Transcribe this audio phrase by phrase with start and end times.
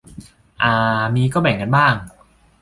[0.63, 0.71] อ่า
[1.15, 1.93] มีก็แบ่งกันบ้าง